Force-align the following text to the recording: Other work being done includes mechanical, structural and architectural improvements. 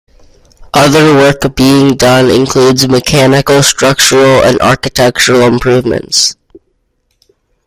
Other 0.73 1.13
work 1.13 1.55
being 1.55 1.95
done 1.95 2.31
includes 2.31 2.87
mechanical, 2.87 3.61
structural 3.61 4.41
and 4.41 4.59
architectural 4.59 5.41
improvements. 5.41 6.35